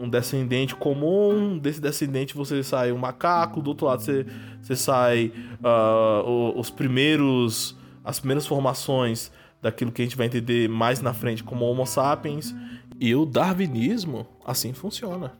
um, 0.00 0.08
descendente 0.08 0.74
comum, 0.74 1.58
desse 1.58 1.78
descendente 1.78 2.34
você 2.34 2.62
sai 2.62 2.90
um 2.90 2.96
macaco, 2.96 3.60
do 3.60 3.68
outro 3.68 3.84
lado 3.84 4.00
você, 4.00 4.24
você 4.62 4.76
sai 4.76 5.30
uh, 5.62 6.58
os 6.58 6.70
primeiros, 6.70 7.76
as 8.02 8.18
primeiras 8.18 8.46
formações 8.46 9.30
daquilo 9.60 9.92
que 9.92 10.00
a 10.00 10.06
gente 10.06 10.16
vai 10.16 10.24
entender 10.24 10.70
mais 10.70 11.02
na 11.02 11.12
frente 11.12 11.44
como 11.44 11.66
Homo 11.66 11.84
sapiens. 11.84 12.54
E 12.98 13.14
o 13.14 13.26
darwinismo 13.26 14.26
assim 14.46 14.72
funciona 14.72 15.34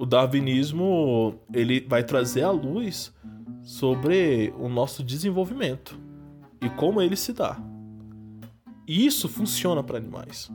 o 0.00 0.06
darwinismo 0.06 1.34
ele 1.52 1.86
vai 1.86 2.02
trazer 2.02 2.42
à 2.42 2.50
luz 2.50 3.12
sobre 3.62 4.50
o 4.58 4.66
nosso 4.66 5.04
desenvolvimento 5.04 6.00
e 6.58 6.70
como 6.70 7.02
ele 7.02 7.16
se 7.16 7.34
dá. 7.34 7.60
E 8.88 9.04
isso 9.04 9.28
funciona 9.28 9.82
para 9.82 9.98
animais. 9.98 10.50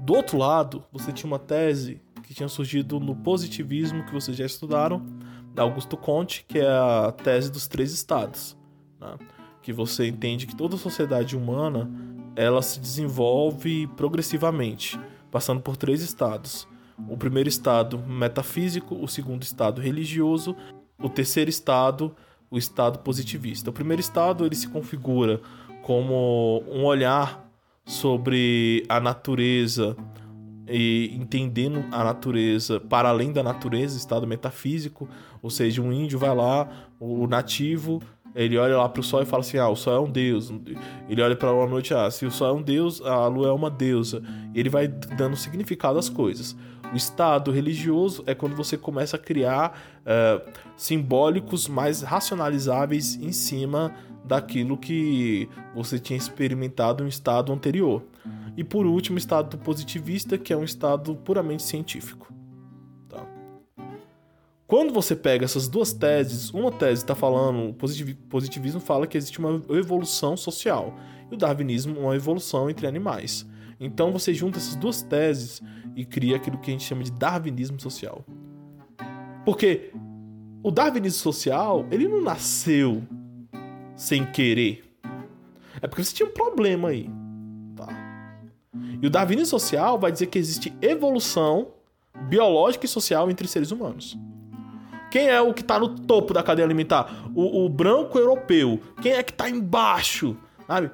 Do 0.00 0.14
outro 0.14 0.38
lado, 0.38 0.82
você 0.90 1.12
tinha 1.12 1.30
uma 1.30 1.38
tese 1.38 2.00
que 2.22 2.32
tinha 2.32 2.48
surgido 2.48 2.98
no 2.98 3.14
positivismo 3.14 4.02
que 4.06 4.14
vocês 4.14 4.34
já 4.34 4.46
estudaram, 4.46 5.04
da 5.54 5.62
Augusto 5.62 5.98
Conte, 5.98 6.46
que 6.48 6.58
é 6.58 6.66
a 6.66 7.12
tese 7.12 7.52
dos 7.52 7.68
três 7.68 7.92
estados, 7.92 8.56
né? 8.98 9.18
que 9.60 9.74
você 9.74 10.08
entende 10.08 10.46
que 10.46 10.56
toda 10.56 10.78
sociedade 10.78 11.36
humana 11.36 11.90
ela 12.34 12.62
se 12.62 12.80
desenvolve 12.80 13.86
progressivamente, 13.88 14.98
passando 15.30 15.60
por 15.60 15.76
três 15.76 16.00
estados: 16.00 16.66
o 17.08 17.16
primeiro 17.16 17.48
estado 17.48 17.98
metafísico, 17.98 18.94
o 18.94 19.08
segundo 19.08 19.42
estado 19.42 19.80
religioso, 19.80 20.56
o 20.98 21.08
terceiro 21.08 21.50
estado, 21.50 22.14
o 22.50 22.58
estado 22.58 22.98
positivista. 23.00 23.70
O 23.70 23.72
primeiro 23.72 24.00
estado 24.00 24.44
ele 24.44 24.54
se 24.54 24.68
configura 24.68 25.40
como 25.82 26.62
um 26.68 26.84
olhar 26.84 27.48
sobre 27.84 28.84
a 28.88 29.00
natureza 29.00 29.96
e 30.68 31.10
entendendo 31.14 31.84
a 31.90 32.04
natureza 32.04 32.78
para 32.78 33.08
além 33.08 33.32
da 33.32 33.42
natureza, 33.42 33.96
estado 33.96 34.26
metafísico, 34.26 35.08
ou 35.42 35.50
seja, 35.50 35.82
um 35.82 35.92
índio 35.92 36.18
vai 36.18 36.34
lá, 36.34 36.68
o 37.00 37.26
nativo 37.26 38.00
ele 38.34 38.56
olha 38.56 38.78
lá 38.78 38.88
para 38.88 39.00
o 39.00 39.02
sol 39.02 39.22
e 39.22 39.26
fala 39.26 39.42
assim: 39.42 39.58
ah, 39.58 39.68
o 39.68 39.76
sol 39.76 39.94
é 39.94 40.00
um 40.00 40.10
deus. 40.10 40.52
Ele 41.08 41.20
olha 41.20 41.36
para 41.36 41.50
a 41.50 41.66
noite, 41.66 41.92
ah, 41.92 42.10
se 42.10 42.24
o 42.24 42.30
sol 42.30 42.48
é 42.48 42.52
um 42.52 42.62
deus, 42.62 43.02
a 43.02 43.26
lua 43.26 43.48
é 43.48 43.52
uma 43.52 43.70
deusa. 43.70 44.22
Ele 44.54 44.68
vai 44.68 44.88
dando 44.88 45.36
significado 45.36 45.98
às 45.98 46.08
coisas. 46.08 46.56
O 46.92 46.96
estado 46.96 47.50
religioso 47.50 48.22
é 48.26 48.34
quando 48.34 48.54
você 48.54 48.76
começa 48.76 49.16
a 49.16 49.18
criar 49.18 49.80
uh, 50.00 50.50
simbólicos 50.76 51.66
mais 51.66 52.02
racionalizáveis 52.02 53.14
em 53.14 53.32
cima 53.32 53.94
daquilo 54.24 54.76
que 54.76 55.48
você 55.74 55.98
tinha 55.98 56.18
experimentado 56.18 57.02
em 57.02 57.06
um 57.06 57.08
estado 57.08 57.52
anterior. 57.52 58.02
E 58.56 58.62
por 58.62 58.84
último, 58.84 59.16
o 59.16 59.18
estado 59.18 59.56
positivista, 59.58 60.36
que 60.36 60.52
é 60.52 60.56
um 60.56 60.64
estado 60.64 61.16
puramente 61.16 61.62
científico. 61.62 62.30
Tá? 63.08 63.26
Quando 64.66 64.92
você 64.92 65.16
pega 65.16 65.46
essas 65.46 65.68
duas 65.68 65.94
teses, 65.94 66.50
uma 66.50 66.70
tese 66.70 67.02
está 67.02 67.14
falando, 67.14 67.70
o 67.70 67.74
positivismo 68.28 68.80
fala 68.80 69.06
que 69.06 69.16
existe 69.16 69.38
uma 69.38 69.62
evolução 69.70 70.36
social, 70.36 70.94
e 71.30 71.34
o 71.34 71.38
darwinismo 71.38 71.98
uma 71.98 72.14
evolução 72.14 72.68
entre 72.68 72.86
animais. 72.86 73.46
Então 73.78 74.12
você 74.12 74.32
junta 74.32 74.58
essas 74.58 74.76
duas 74.76 75.02
teses 75.02 75.62
e 75.94 76.04
cria 76.04 76.36
aquilo 76.36 76.58
que 76.58 76.70
a 76.70 76.72
gente 76.72 76.84
chama 76.84 77.02
de 77.02 77.12
darwinismo 77.12 77.80
social. 77.80 78.24
Porque 79.44 79.92
o 80.62 80.70
darwinismo 80.70 81.20
social, 81.20 81.86
ele 81.90 82.06
não 82.06 82.20
nasceu 82.20 83.02
sem 83.96 84.24
querer. 84.24 84.84
É 85.80 85.86
porque 85.86 86.04
você 86.04 86.14
tinha 86.14 86.28
um 86.28 86.32
problema 86.32 86.88
aí. 86.88 87.10
Tá? 87.76 87.88
E 89.00 89.06
o 89.06 89.10
darwinismo 89.10 89.46
social 89.46 89.98
vai 89.98 90.12
dizer 90.12 90.26
que 90.26 90.38
existe 90.38 90.72
evolução 90.80 91.72
biológica 92.28 92.86
e 92.86 92.88
social 92.88 93.30
entre 93.30 93.48
seres 93.48 93.70
humanos. 93.70 94.16
Quem 95.10 95.28
é 95.28 95.40
o 95.40 95.52
que 95.52 95.60
está 95.60 95.78
no 95.78 95.88
topo 95.88 96.32
da 96.32 96.42
cadeia 96.42 96.64
alimentar? 96.64 97.28
O, 97.34 97.66
o 97.66 97.68
branco 97.68 98.18
europeu. 98.18 98.80
Quem 99.02 99.12
é 99.12 99.22
que 99.22 99.32
está 99.32 99.50
embaixo? 99.50 100.36
Sabe? 100.66 100.90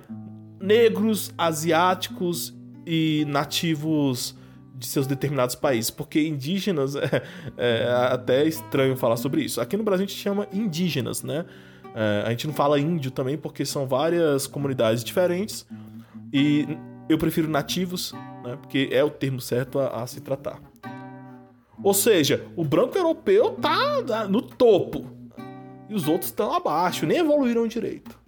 Negros, 0.60 1.32
asiáticos 1.38 2.57
e 2.90 3.26
nativos 3.28 4.34
de 4.74 4.86
seus 4.86 5.06
determinados 5.06 5.54
países, 5.54 5.90
porque 5.90 6.26
indígenas 6.26 6.96
é, 6.96 7.22
é 7.58 7.90
até 8.10 8.46
estranho 8.46 8.96
falar 8.96 9.18
sobre 9.18 9.42
isso. 9.42 9.60
Aqui 9.60 9.76
no 9.76 9.82
Brasil 9.82 10.06
a 10.06 10.08
gente 10.08 10.18
chama 10.18 10.48
indígenas, 10.50 11.22
né? 11.22 11.44
É, 11.94 12.22
a 12.26 12.30
gente 12.30 12.46
não 12.46 12.54
fala 12.54 12.80
índio 12.80 13.10
também 13.10 13.36
porque 13.36 13.66
são 13.66 13.86
várias 13.86 14.46
comunidades 14.46 15.04
diferentes 15.04 15.66
e 16.32 16.66
eu 17.08 17.18
prefiro 17.18 17.48
nativos, 17.48 18.14
né? 18.42 18.56
Porque 18.56 18.88
é 18.90 19.04
o 19.04 19.10
termo 19.10 19.40
certo 19.40 19.78
a, 19.78 20.02
a 20.02 20.06
se 20.06 20.22
tratar. 20.22 20.58
Ou 21.82 21.92
seja, 21.92 22.46
o 22.56 22.64
branco 22.64 22.96
europeu 22.96 23.50
tá 23.50 24.26
no 24.28 24.40
topo 24.40 25.06
e 25.90 25.94
os 25.94 26.08
outros 26.08 26.30
estão 26.30 26.54
abaixo, 26.54 27.04
nem 27.04 27.18
evoluíram 27.18 27.66
direito. 27.66 28.18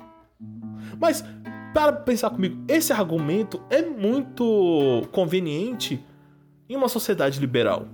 Mas 1.01 1.25
para 1.73 1.93
pensar 1.93 2.31
comigo, 2.31 2.63
esse 2.69 2.93
argumento 2.93 3.63
é 3.71 3.83
muito 3.83 5.07
conveniente 5.13 6.05
em 6.69 6.77
uma 6.77 6.89
sociedade 6.89 7.39
liberal. 7.39 7.87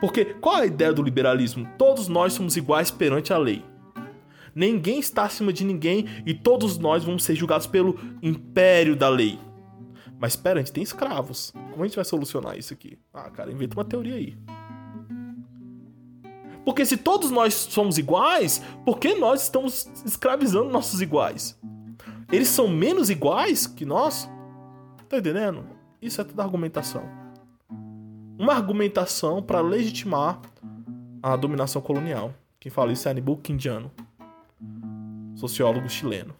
Porque 0.00 0.24
qual 0.24 0.56
a 0.56 0.66
ideia 0.66 0.92
do 0.92 1.02
liberalismo? 1.02 1.68
Todos 1.78 2.08
nós 2.08 2.32
somos 2.32 2.56
iguais 2.56 2.90
perante 2.90 3.32
a 3.32 3.38
lei. 3.38 3.64
Ninguém 4.54 4.98
está 4.98 5.24
acima 5.24 5.52
de 5.52 5.64
ninguém 5.64 6.06
e 6.26 6.34
todos 6.34 6.76
nós 6.76 7.04
vamos 7.04 7.24
ser 7.24 7.34
julgados 7.34 7.66
pelo 7.66 7.98
império 8.22 8.94
da 8.94 9.08
lei. 9.08 9.38
Mas 10.18 10.32
espera, 10.32 10.60
a 10.60 10.62
gente 10.62 10.72
tem 10.72 10.82
escravos. 10.82 11.52
Como 11.70 11.82
a 11.82 11.86
gente 11.86 11.96
vai 11.96 12.04
solucionar 12.04 12.56
isso 12.58 12.72
aqui? 12.72 12.98
Ah, 13.12 13.30
cara, 13.30 13.50
inventa 13.50 13.76
uma 13.76 13.84
teoria 13.84 14.14
aí. 14.14 14.36
Porque 16.64 16.84
se 16.86 16.96
todos 16.96 17.30
nós 17.30 17.54
somos 17.54 17.98
iguais, 17.98 18.62
por 18.84 18.98
que 18.98 19.14
nós 19.14 19.42
estamos 19.42 19.90
escravizando 20.04 20.68
nossos 20.68 21.00
iguais? 21.00 21.58
Eles 22.32 22.48
são 22.48 22.66
menos 22.66 23.10
iguais 23.10 23.66
que 23.66 23.84
nós? 23.84 24.28
Tá 25.08 25.18
entendendo? 25.18 25.64
Isso 26.00 26.20
é 26.20 26.24
toda 26.24 26.42
argumentação. 26.42 27.04
Uma 28.38 28.54
argumentação 28.54 29.42
para 29.42 29.60
legitimar 29.60 30.40
a 31.22 31.36
dominação 31.36 31.82
colonial. 31.82 32.34
Quem 32.58 32.72
fala 32.72 32.92
isso 32.92 33.06
é 33.06 33.10
Aníbal 33.10 33.36
Quindiano 33.36 33.90
sociólogo 35.42 35.88
chileno. 35.88 36.34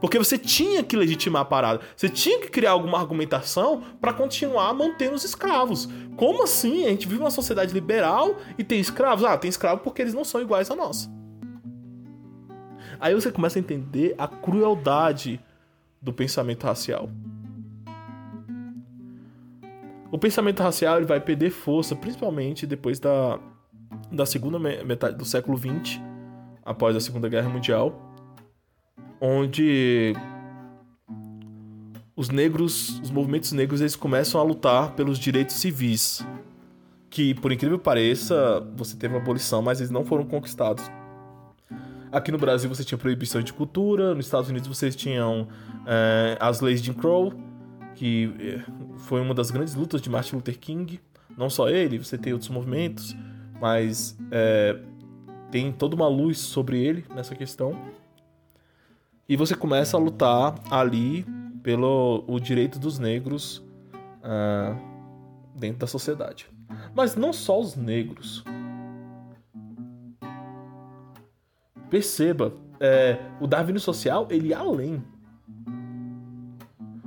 Porque 0.00 0.18
você 0.18 0.36
tinha 0.36 0.82
que 0.82 0.96
legitimar 0.96 1.42
a 1.42 1.44
parada. 1.44 1.80
Você 1.96 2.08
tinha 2.08 2.40
que 2.40 2.48
criar 2.48 2.72
alguma 2.72 2.98
argumentação 2.98 3.82
para 4.00 4.12
continuar 4.12 4.74
mantendo 4.74 5.14
os 5.14 5.24
escravos. 5.24 5.88
Como 6.16 6.42
assim? 6.42 6.84
A 6.84 6.88
gente 6.88 7.06
vive 7.06 7.20
uma 7.20 7.30
sociedade 7.30 7.72
liberal 7.72 8.36
e 8.58 8.64
tem 8.64 8.80
escravos? 8.80 9.24
Ah, 9.24 9.38
tem 9.38 9.48
escravos 9.48 9.82
porque 9.82 10.02
eles 10.02 10.12
não 10.12 10.24
são 10.24 10.40
iguais 10.40 10.70
a 10.70 10.76
nós. 10.76 11.08
Aí 13.04 13.14
você 13.14 13.30
começa 13.30 13.58
a 13.58 13.60
entender 13.60 14.14
a 14.16 14.26
crueldade 14.26 15.38
do 16.00 16.10
pensamento 16.10 16.64
racial. 16.64 17.10
O 20.10 20.16
pensamento 20.16 20.62
racial 20.62 20.96
ele 20.96 21.04
vai 21.04 21.20
perder 21.20 21.50
força, 21.50 21.94
principalmente 21.94 22.66
depois 22.66 22.98
da, 22.98 23.38
da 24.10 24.24
segunda 24.24 24.58
metade 24.58 25.18
do 25.18 25.24
século 25.26 25.58
XX 25.58 26.00
após 26.64 26.96
a 26.96 27.00
Segunda 27.00 27.28
Guerra 27.28 27.50
Mundial, 27.50 27.94
onde 29.20 30.14
os 32.16 32.30
negros, 32.30 33.00
os 33.00 33.10
movimentos 33.10 33.52
negros, 33.52 33.82
eles 33.82 33.96
começam 33.96 34.40
a 34.40 34.44
lutar 34.44 34.92
pelos 34.92 35.18
direitos 35.18 35.56
civis, 35.56 36.26
que 37.10 37.34
por 37.34 37.52
incrível 37.52 37.76
que 37.76 37.84
pareça, 37.84 38.66
você 38.74 38.96
teve 38.96 39.12
uma 39.12 39.20
abolição, 39.20 39.60
mas 39.60 39.80
eles 39.80 39.90
não 39.90 40.06
foram 40.06 40.24
conquistados. 40.24 40.90
Aqui 42.14 42.30
no 42.30 42.38
Brasil 42.38 42.68
você 42.68 42.84
tinha 42.84 42.96
proibição 42.96 43.42
de 43.42 43.52
cultura, 43.52 44.14
nos 44.14 44.26
Estados 44.26 44.48
Unidos 44.48 44.68
vocês 44.68 44.94
tinham 44.94 45.48
é, 45.84 46.38
as 46.38 46.60
leis 46.60 46.80
de 46.80 46.86
Jim 46.86 46.92
Crow, 46.92 47.32
que 47.96 48.32
eh, 48.38 48.72
foi 48.98 49.20
uma 49.20 49.34
das 49.34 49.50
grandes 49.50 49.74
lutas 49.74 50.00
de 50.00 50.08
Martin 50.08 50.36
Luther 50.36 50.56
King. 50.56 51.00
Não 51.36 51.50
só 51.50 51.68
ele, 51.68 51.98
você 51.98 52.16
tem 52.16 52.32
outros 52.32 52.50
movimentos, 52.50 53.16
mas 53.60 54.16
é, 54.30 54.78
tem 55.50 55.72
toda 55.72 55.96
uma 55.96 56.06
luz 56.06 56.38
sobre 56.38 56.80
ele 56.80 57.04
nessa 57.12 57.34
questão. 57.34 57.76
E 59.28 59.36
você 59.36 59.56
começa 59.56 59.96
a 59.96 60.00
lutar 60.00 60.54
ali 60.70 61.26
pelo 61.64 62.22
o 62.28 62.38
direito 62.38 62.78
dos 62.78 62.96
negros 63.00 63.58
uh, 64.22 64.78
dentro 65.56 65.78
da 65.78 65.86
sociedade. 65.88 66.46
Mas 66.94 67.16
não 67.16 67.32
só 67.32 67.58
os 67.58 67.74
negros. 67.74 68.44
Perceba, 71.94 72.52
é, 72.80 73.20
o 73.40 73.46
darwinismo 73.46 73.84
social 73.84 74.26
ele 74.28 74.48
ia 74.48 74.58
além. 74.58 75.00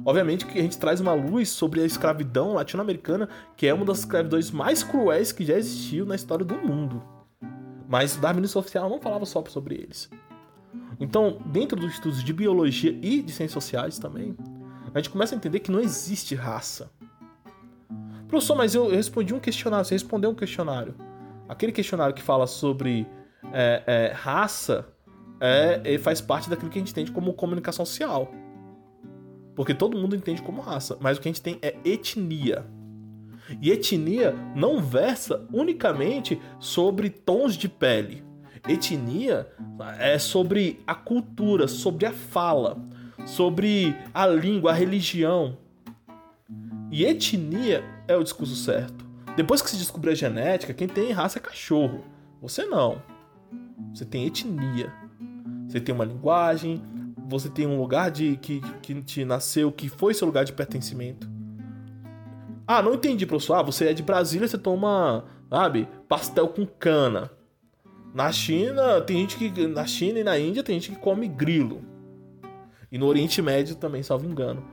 Obviamente 0.06 0.46
que 0.46 0.58
a 0.58 0.62
gente 0.62 0.78
traz 0.78 1.02
uma 1.02 1.14
luz 1.14 1.50
sobre 1.50 1.82
a 1.82 1.86
escravidão 1.86 2.54
latino-americana, 2.54 3.28
que 3.58 3.68
é 3.68 3.74
uma 3.74 3.84
das 3.84 4.00
escravidões 4.00 4.50
mais 4.50 4.84
cruéis 4.84 5.34
que 5.34 5.44
já 5.44 5.58
existiu 5.58 6.06
na 6.06 6.16
história 6.16 6.46
do 6.46 6.56
mundo. 6.56 7.04
Mas 7.86 8.16
o 8.16 8.22
darwinismo 8.22 8.54
social 8.54 8.90
não 8.90 9.02
falava 9.02 9.26
só 9.26 9.44
sobre 9.50 9.76
eles. 9.76 10.10
Então, 11.02 11.42
dentro 11.48 11.78
dos 11.78 11.92
estudos 11.92 12.24
de 12.24 12.32
biologia 12.32 12.92
e 12.92 13.22
de 13.22 13.34
ciências 13.34 13.62
sociais 13.62 14.00
também, 14.00 14.38
a 14.94 15.00
gente 15.00 15.10
começa 15.10 15.36
a 15.36 15.38
entender 15.38 15.60
que 15.60 15.70
não 15.70 15.82
existe 15.82 16.34
raça. 16.34 16.90
Professor, 18.30 18.56
mas 18.56 18.74
eu 18.74 18.90
respondi 18.90 19.34
um 19.34 19.40
questionário, 19.42 19.84
você 19.84 19.96
respondeu 19.96 20.30
um 20.30 20.34
questionário. 20.34 20.96
Aquele 21.50 21.74
questionário 21.74 22.16
que 22.16 22.24
fala 22.24 22.48
sobre 22.48 23.06
é, 23.52 23.84
é, 23.86 24.12
raça 24.14 24.88
é, 25.40 25.98
faz 26.00 26.22
parte 26.22 26.50
daquilo 26.50 26.70
que 26.70 26.78
a 26.78 26.82
gente 26.82 26.92
entende 26.92 27.12
como 27.12 27.34
comunicação 27.34 27.86
social. 27.86 28.32
Porque 29.56 29.74
todo 29.74 29.98
mundo 29.98 30.16
entende 30.16 30.42
como 30.42 30.62
raça, 30.62 30.98
mas 31.00 31.18
o 31.18 31.22
que 31.22 31.28
a 31.28 31.32
gente 31.32 31.42
tem 31.42 31.58
é 31.62 31.76
etnia. 31.84 32.66
E 33.62 33.72
etnia 33.72 34.36
não 34.56 34.82
versa 34.82 35.48
unicamente 35.52 36.40
sobre 36.60 37.10
tons 37.10 37.56
de 37.56 37.68
pele. 37.70 38.24
Etnia 38.68 39.48
é 40.00 40.20
sobre 40.20 40.82
a 40.86 40.94
cultura, 40.94 41.68
sobre 41.68 42.06
a 42.06 42.12
fala, 42.12 42.78
sobre 43.26 43.96
a 44.14 44.28
língua, 44.28 44.72
a 44.72 44.76
religião. 44.76 45.58
E 46.92 47.06
etnia 47.06 47.84
é 48.08 48.16
o 48.16 48.24
discurso 48.24 48.56
certo. 48.56 49.06
Depois 49.36 49.62
que 49.62 49.70
se 49.70 49.78
descobrir 49.78 50.12
a 50.12 50.16
genética, 50.16 50.74
quem 50.74 50.88
tem 50.88 51.12
raça 51.12 51.40
é 51.40 51.42
cachorro. 51.42 52.04
Você 52.42 52.66
não. 52.66 53.02
Você 53.94 54.06
tem 54.06 54.26
etnia. 54.26 54.92
Você 55.68 55.80
tem 55.80 55.94
uma 55.94 56.06
linguagem, 56.06 56.82
você 57.28 57.50
tem 57.50 57.68
um 57.68 57.80
lugar 57.80 58.10
de 58.10 58.38
que, 58.38 58.62
que 58.82 59.02
te 59.02 59.26
nasceu, 59.26 59.72
que 59.72 59.90
foi 59.90 60.14
seu 60.14 60.26
lugar 60.26 60.46
de 60.46 60.54
pertencimento. 60.54 61.30
Ah, 62.66 62.82
não 62.82 62.94
entendi, 62.94 63.26
professor. 63.26 63.56
Ah, 63.56 63.62
você 63.62 63.90
é 63.90 63.94
de 63.94 64.04
Brasília, 64.04 64.48
você 64.48 64.58
toma, 64.58 65.26
sabe, 65.50 65.88
pastel 66.08 66.48
com 66.48 66.66
cana. 66.66 67.32
Na 68.14 68.32
China, 68.32 69.02
tem 69.02 69.18
gente 69.20 69.38
que. 69.38 69.68
Na 69.68 69.86
China 69.86 70.20
e 70.20 70.24
na 70.24 70.38
Índia 70.38 70.64
tem 70.64 70.80
gente 70.80 70.96
que 70.96 71.02
come 71.02 71.28
grilo. 71.28 71.82
E 72.92 72.98
no 72.98 73.06
Oriente 73.06 73.42
Médio 73.42 73.76
também, 73.76 74.04
salvo 74.04 74.28
engano. 74.28 74.64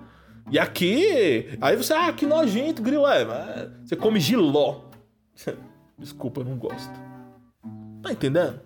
E 0.50 0.58
aqui. 0.58 1.48
Aí 1.60 1.76
você, 1.76 1.92
ah, 1.92 2.12
que 2.12 2.26
nojento, 2.26 2.82
grilo 2.82 3.06
é. 3.06 3.24
Você 3.84 3.96
come 3.96 4.20
giló. 4.20 4.82
Desculpa, 5.98 6.40
eu 6.40 6.44
não 6.44 6.56
gosto. 6.56 6.92
Tá 8.02 8.12
entendendo? 8.12 8.60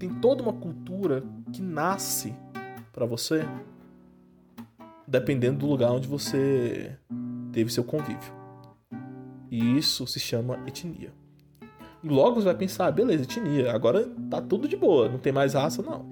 Tem 0.00 0.08
toda 0.08 0.42
uma 0.42 0.54
cultura 0.54 1.22
que 1.52 1.60
nasce 1.60 2.34
para 2.90 3.04
você 3.04 3.46
dependendo 5.06 5.58
do 5.58 5.66
lugar 5.66 5.92
onde 5.92 6.08
você 6.08 6.96
teve 7.52 7.70
seu 7.70 7.84
convívio. 7.84 8.32
E 9.50 9.76
isso 9.76 10.06
se 10.06 10.18
chama 10.18 10.58
etnia. 10.66 11.12
E 12.02 12.08
logo 12.08 12.36
você 12.36 12.46
vai 12.46 12.54
pensar, 12.54 12.86
ah, 12.86 12.90
beleza, 12.90 13.24
etnia, 13.24 13.72
agora 13.74 14.08
tá 14.30 14.40
tudo 14.40 14.66
de 14.66 14.74
boa, 14.74 15.06
não 15.06 15.18
tem 15.18 15.34
mais 15.34 15.52
raça, 15.52 15.82
não. 15.82 16.06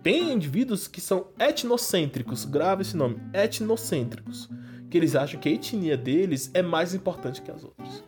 Tem 0.00 0.32
indivíduos 0.32 0.86
que 0.86 1.00
são 1.00 1.26
etnocêntricos, 1.40 2.44
grave 2.44 2.82
esse 2.82 2.96
nome, 2.96 3.20
etnocêntricos, 3.32 4.48
que 4.88 4.96
eles 4.96 5.16
acham 5.16 5.40
que 5.40 5.48
a 5.48 5.52
etnia 5.52 5.96
deles 5.96 6.52
é 6.54 6.62
mais 6.62 6.94
importante 6.94 7.42
que 7.42 7.50
as 7.50 7.64
outras. 7.64 8.04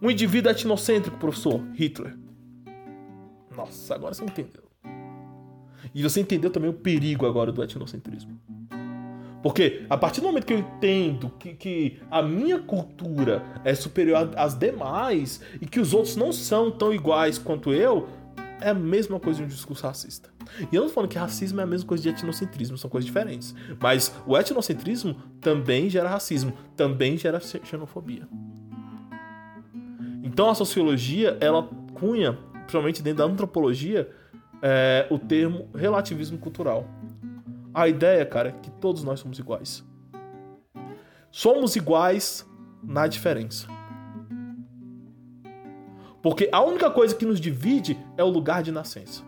Um 0.00 0.10
indivíduo 0.10 0.50
etnocêntrico, 0.50 1.18
professor, 1.18 1.62
Hitler. 1.74 2.16
Nossa, 3.56 3.94
agora 3.94 4.14
você 4.14 4.24
entendeu. 4.24 4.64
E 5.94 6.02
você 6.02 6.20
entendeu 6.20 6.50
também 6.50 6.70
o 6.70 6.74
perigo 6.74 7.26
agora 7.26 7.52
do 7.52 7.62
etnocentrismo. 7.62 8.38
Porque 9.42 9.84
a 9.90 9.96
partir 9.98 10.22
do 10.22 10.26
momento 10.26 10.46
que 10.46 10.54
eu 10.54 10.58
entendo 10.58 11.30
que, 11.38 11.52
que 11.52 12.00
a 12.10 12.22
minha 12.22 12.58
cultura 12.58 13.44
é 13.62 13.74
superior 13.74 14.30
às 14.36 14.54
demais 14.54 15.40
e 15.60 15.66
que 15.66 15.78
os 15.78 15.92
outros 15.92 16.16
não 16.16 16.32
são 16.32 16.70
tão 16.70 16.94
iguais 16.94 17.36
quanto 17.36 17.70
eu, 17.70 18.08
é 18.58 18.70
a 18.70 18.74
mesma 18.74 19.20
coisa 19.20 19.40
de 19.40 19.44
um 19.44 19.48
discurso 19.48 19.86
racista. 19.86 20.30
E 20.72 20.74
eu 20.74 20.80
não 20.80 20.88
tô 20.88 20.94
falando 20.94 21.10
que 21.10 21.18
racismo 21.18 21.60
é 21.60 21.64
a 21.64 21.66
mesma 21.66 21.86
coisa 21.86 22.02
de 22.02 22.08
etnocentrismo, 22.08 22.78
são 22.78 22.88
coisas 22.88 23.04
diferentes. 23.04 23.54
Mas 23.78 24.14
o 24.26 24.36
etnocentrismo 24.36 25.14
também 25.42 25.90
gera 25.90 26.08
racismo, 26.08 26.54
também 26.74 27.18
gera 27.18 27.38
xenofobia. 27.40 28.26
Então 30.22 30.48
a 30.48 30.54
sociologia, 30.54 31.36
ela 31.40 31.68
cunha, 31.92 32.38
principalmente 32.64 33.02
dentro 33.02 33.26
da 33.26 33.32
antropologia, 33.32 34.10
é, 34.60 35.06
o 35.10 35.18
termo 35.18 35.68
relativismo 35.74 36.38
cultural. 36.38 36.86
A 37.72 37.88
ideia, 37.88 38.24
cara, 38.24 38.48
é 38.48 38.52
que 38.52 38.70
todos 38.70 39.02
nós 39.02 39.20
somos 39.20 39.38
iguais. 39.38 39.84
Somos 41.30 41.76
iguais 41.76 42.48
na 42.82 43.06
diferença. 43.06 43.66
Porque 46.22 46.48
a 46.50 46.62
única 46.62 46.90
coisa 46.90 47.14
que 47.14 47.26
nos 47.26 47.40
divide 47.40 47.98
é 48.16 48.24
o 48.24 48.28
lugar 48.28 48.62
de 48.62 48.72
nascença. 48.72 49.22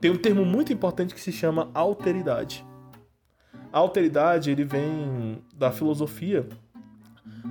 Tem 0.00 0.10
um 0.10 0.16
termo 0.16 0.44
muito 0.44 0.72
importante 0.72 1.14
que 1.14 1.20
se 1.20 1.30
chama 1.30 1.70
alteridade. 1.74 2.64
A 3.72 3.78
alteridade 3.78 4.50
ele 4.50 4.64
vem 4.64 5.42
da 5.54 5.70
filosofia. 5.70 6.48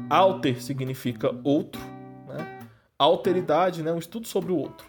Alter 0.09 0.61
significa 0.61 1.33
outro? 1.43 1.96
Alteridade, 2.99 3.83
né, 3.83 3.91
um 3.91 3.99
estudo 3.99 4.27
sobre 4.27 4.51
o 4.51 4.57
outro. 4.57 4.87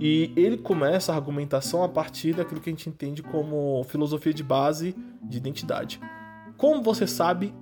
E 0.00 0.32
ele 0.36 0.58
começa 0.58 1.12
a 1.12 1.16
argumentação 1.16 1.82
a 1.82 1.88
partir 1.88 2.34
daquilo 2.34 2.60
que 2.60 2.68
a 2.68 2.72
gente 2.72 2.88
entende 2.88 3.22
como 3.22 3.82
filosofia 3.84 4.34
de 4.34 4.42
base 4.42 4.94
de 5.22 5.38
identidade. 5.38 6.00
Como 6.56 6.82
você 6.82 7.06
sabe 7.06 7.54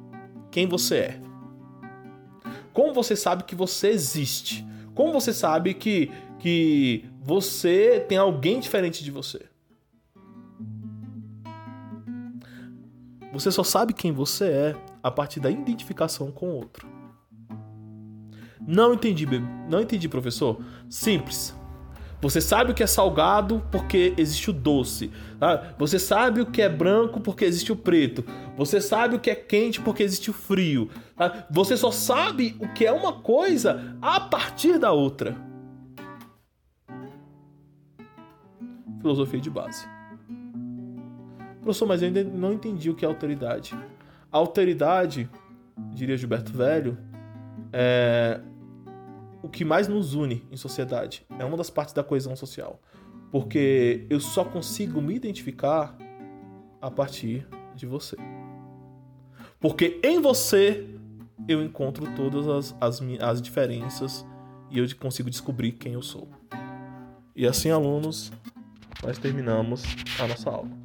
quem 0.50 0.66
você 0.66 0.96
é? 0.96 1.20
Como 2.72 2.92
você 2.92 3.14
sabe 3.14 3.44
que 3.44 3.54
você 3.54 3.88
existe? 3.88 4.66
Como 4.94 5.12
você 5.12 5.32
sabe 5.32 5.74
que, 5.74 6.10
que 6.38 7.04
você 7.20 8.04
tem 8.08 8.18
alguém 8.18 8.58
diferente 8.58 9.04
de 9.04 9.10
você? 9.10 9.46
Você 13.32 13.50
só 13.50 13.64
sabe 13.64 13.92
quem 13.92 14.12
você 14.12 14.44
é 14.44 14.76
a 15.02 15.10
partir 15.10 15.40
da 15.40 15.50
identificação 15.50 16.30
com 16.30 16.50
o 16.50 16.54
outro. 16.54 16.93
Não 18.66 18.94
entendi, 18.94 19.26
não 19.68 19.80
entendi, 19.80 20.08
professor. 20.08 20.60
Simples. 20.88 21.54
Você 22.24 22.40
sabe 22.40 22.70
o 22.70 22.74
que 22.74 22.82
é 22.82 22.86
salgado 22.86 23.62
porque 23.70 24.14
existe 24.16 24.48
o 24.48 24.52
doce. 24.54 25.10
Tá? 25.38 25.74
Você 25.76 25.98
sabe 25.98 26.40
o 26.40 26.46
que 26.46 26.62
é 26.62 26.70
branco 26.70 27.20
porque 27.20 27.44
existe 27.44 27.70
o 27.70 27.76
preto. 27.76 28.24
Você 28.56 28.80
sabe 28.80 29.16
o 29.16 29.20
que 29.20 29.28
é 29.28 29.34
quente 29.34 29.78
porque 29.78 30.02
existe 30.02 30.30
o 30.30 30.32
frio. 30.32 30.88
Tá? 31.14 31.46
Você 31.50 31.76
só 31.76 31.90
sabe 31.90 32.56
o 32.60 32.68
que 32.72 32.86
é 32.86 32.92
uma 32.92 33.12
coisa 33.12 33.94
a 34.00 34.18
partir 34.20 34.78
da 34.78 34.90
outra. 34.90 35.36
Filosofia 39.02 39.40
de 39.40 39.50
base. 39.50 39.86
Professor, 41.60 41.86
mas 41.86 42.00
eu 42.00 42.08
ainda 42.08 42.24
não 42.24 42.54
entendi 42.54 42.88
o 42.88 42.94
que 42.94 43.04
é 43.04 43.08
autoridade. 43.08 43.74
A 44.32 44.38
autoridade, 44.38 45.28
diria 45.92 46.16
Gilberto 46.16 46.52
Velho, 46.52 46.96
é 47.70 48.40
o 49.44 49.48
que 49.50 49.62
mais 49.62 49.86
nos 49.86 50.14
une 50.14 50.42
em 50.50 50.56
sociedade. 50.56 51.26
É 51.38 51.44
uma 51.44 51.58
das 51.58 51.68
partes 51.68 51.92
da 51.92 52.02
coesão 52.02 52.34
social. 52.34 52.80
Porque 53.30 54.06
eu 54.08 54.18
só 54.18 54.42
consigo 54.42 55.02
me 55.02 55.14
identificar 55.14 55.94
a 56.80 56.90
partir 56.90 57.46
de 57.74 57.84
você. 57.84 58.16
Porque 59.60 60.00
em 60.02 60.18
você 60.18 60.88
eu 61.46 61.62
encontro 61.62 62.06
todas 62.16 62.48
as, 62.48 62.74
as, 62.80 63.02
as 63.20 63.42
diferenças 63.42 64.24
e 64.70 64.78
eu 64.78 64.86
consigo 64.96 65.28
descobrir 65.28 65.72
quem 65.72 65.92
eu 65.92 66.02
sou. 66.02 66.26
E 67.36 67.46
assim, 67.46 67.70
alunos, 67.70 68.32
nós 69.02 69.18
terminamos 69.18 69.82
a 70.18 70.26
nossa 70.26 70.48
aula. 70.48 70.83